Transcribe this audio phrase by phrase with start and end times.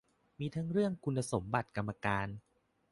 [0.39, 2.27] มีทั้งเรื่องคุณสมบัติกรรมการ